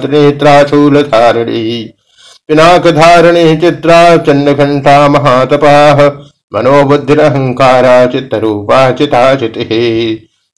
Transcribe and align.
पिनाकधारिणी 2.49 3.55
चित्रा 3.61 3.95
चण्डघण्टा 4.25 4.93
महातपाः 5.15 5.99
मनोबुद्धिरहङ्कारा 6.53 7.97
चित्तरूपा 8.13 8.79
चिताचितिः 8.99 9.73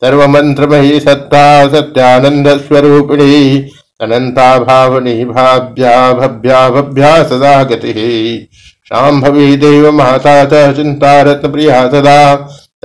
सर्वमन्त्रमयी 0.01 1.00
सत्ता 1.06 1.41
सत्यानन्दस्वरूपिणी 1.74 3.34
अनन्ता 4.06 4.47
भावनी 4.59 5.25
भाव्या 5.34 5.97
भव्या 6.19 6.62
भव्या 6.75 7.12
सदा 7.30 7.51
गतिः 7.72 8.00
शाम्भवी 8.90 9.56
देव 9.66 9.90
माता 9.97 10.38
च 10.53 10.63
चिन्तारत्नप्रिया 10.75 11.81
सदा, 11.90 12.22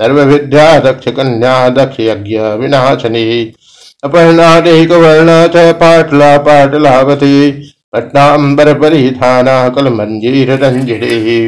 सर्वविद्या 0.01 0.67
दक्षकन्या 0.89 1.55
दक्षयज्ञ 1.79 2.39
विनाशनी 2.59 3.25
अपर्णादेकवर्ण 4.03 5.41
च 5.55 5.71
पाटला 5.79 6.37
पाटलावती 6.49 7.37
पट्टाम्बरपरिधाना 7.93 9.69
कलमञ्जीररञ्जिनी 9.69 11.47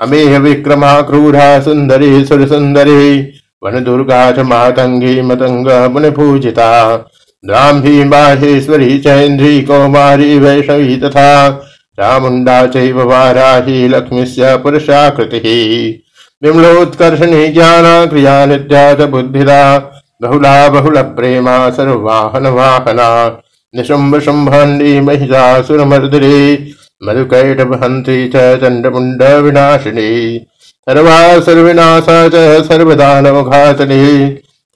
अमेह 0.00 0.38
विक्रमा 0.38 1.00
क्रूरा 1.00 1.60
सुन्दरी, 1.60 2.24
सुरसुन्दरी। 2.24 3.32
वनदुर्गा 3.64 4.32
च 4.32 4.38
मातङ्गी 4.38 5.22
मतङ्ग 5.22 5.90
मुनिपूजिता। 5.92 6.96
ब्राह्मी 7.46 8.04
माहेश्वरी 8.04 8.98
चैन्द्री, 8.98 9.62
कौमारी, 9.62 10.38
वैष्णवी 10.38 10.96
तथा 10.96 11.50
चामुण्डा 12.00 12.66
चैव 12.66 13.02
वाराही, 13.02 13.88
लक्ष्मीस्य 13.88 14.56
पुरुषाकृतिः। 14.56 15.94
विमलोत्कर्षणी 16.42 17.48
ज्ञाना 17.48 18.06
क्रिया 18.06 18.46
नित्या 18.46 18.94
च 18.94 19.00
बुद्धिदा, 19.00 19.78
बहुला 20.22 20.68
बहुलप्रेमा 20.68 21.70
सर्ववाहनवाहना 21.70 23.42
निशुम्भ 23.74 24.18
शुम्भण्डी 24.20 25.00
महिषासुरमर्दिनी 25.00 26.38
मधुकैटभहन्त्री 27.02 28.28
च 28.28 28.42
चण्डमुण्ड 28.60 29.22
विनाशिनी, 29.44 30.38
सर्वा 30.86 31.18
सर्विनाशा 31.40 32.28
च 32.28 32.34
सर्वदानवघातनी 32.64 34.04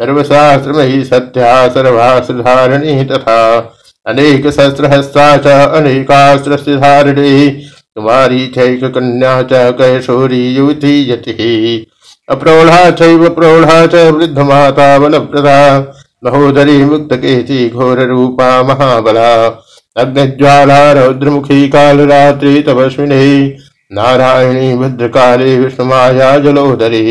सर्वशास्त्रमयी 0.00 1.04
सत्या 1.04 1.68
सर्वास्त्रधारिणी 1.68 3.04
तथा 3.04 3.38
अनेक 4.06 4.46
सहस्रहस्ता 4.46 5.36
च 5.36 5.46
अनेकास्त्रधारिणी 5.76 7.48
कुमारी 7.50 8.46
चैक 8.46 8.84
कन्या 8.84 9.40
च 9.42 9.62
कैशोरी 9.78 10.42
युवती 10.48 10.94
यतिः। 11.10 12.34
अप्रौढा 12.34 12.90
चैव 12.90 13.28
प्रौढा 13.30 13.86
च 13.86 13.94
वृद्धमाता 14.10 14.96
वनप्रदा 14.96 15.58
महोदरी 16.22 16.84
मुक्तकेती 16.84 17.68
घोररूपा 17.68 18.50
महाबला। 18.62 19.32
अग्निज्वाला 19.96 20.80
रौद्रमुखी 20.92 21.68
कालरात्रि 21.68 22.62
तपस्विनी 22.62 23.48
नारायणी 23.90 24.74
भद्रकाली 24.76 25.56
विष्णुमाया 25.58 26.36
जलोदरी 26.38 27.04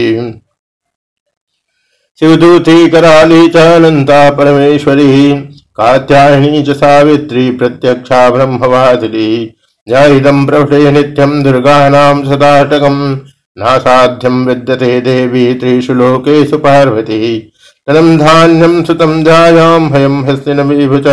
शिवदूती 2.19 2.88
कराली 2.90 3.47
च 3.47 3.57
अनंता 3.75 4.29
परमेश्वरी। 4.31 5.34
कात्यायनी 5.78 6.63
च 6.63 6.75
सावित्री 6.78 7.50
प्रत्यक्षा 7.51 8.29
ब्रह्मवादिनी 8.29 9.29
न्यायिदं 9.88 10.45
प्रभटे 10.45 10.91
नित्यं 10.91 11.41
दुर्गाणां 11.44 12.16
सदाटकं 12.25 12.97
नासाध्यं 13.57 14.45
विद्यते 14.45 15.00
देवी 15.01 15.53
त्रिषु 15.53 15.94
लोकेषु 15.94 16.57
पार्वती। 16.57 17.22
धनं 17.89 18.17
धान्यं 18.17 18.83
सुतं 18.83 19.23
जायां 19.23 19.81
हयं 19.91 20.15
हस्तिनमिव 20.23 20.97
च। 21.00 21.07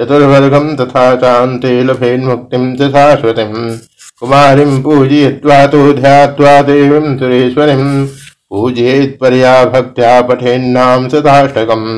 तथा 0.00 1.04
चान्ते 1.16 1.82
लभेन्मुक्तिं 1.84 2.64
च 2.76 2.90
शाश्वतीं 2.90 3.52
कुमारीं 4.20 4.82
पूजयित्वा 4.82 5.66
तु 5.66 5.92
ध्यात्वा 5.92 6.62
देवीं 6.62 7.18
सुरेश्वरीं 7.18 8.06
पूजयेत्पर्या 8.50 9.64
भक्त्या 9.64 10.20
पठेन्नाम 10.22 11.08
सदाष्टकम्। 11.08 11.88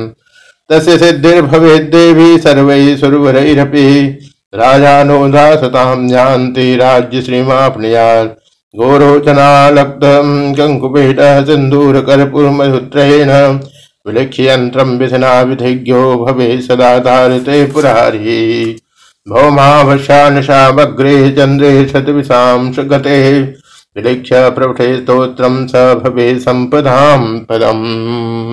तस्य 0.70 0.98
सिद्धिर्भवेद्देवी 0.98 2.38
सर्वैः 2.38 2.96
सुरवरैरपि। 2.96 3.86
राजानो 4.54 5.28
दासतां 5.28 6.10
यान्ति 6.10 6.76
राज्यश्रीमाप्नुयात्। 6.76 8.36
घोरोचनालब्धं 8.78 10.54
कङ्कुपेटः 10.54 11.44
सिन्दूरकर्पूरमधुत्रेण 11.44 13.30
विलिख्ययन्त्रं 14.08 14.98
विधिना 14.98 15.40
विधिज्ञो 15.40 16.16
भवे 16.16 16.60
सदा 16.60 16.98
धारिते 16.98 17.66
पुरारी। 17.66 18.76
भौमावशानशामग्रे 19.28 21.30
चंद्रे 21.30 21.88
शतविशां 21.88 22.90
गते 22.90 23.56
विलिख्य 23.96 24.50
प्रभटे 24.50 24.96
स्तोत्रं 24.96 25.66
स 25.66 25.70
भवे 25.74 26.38
सम्पदां 26.38 27.38
पदम्। 27.38 28.47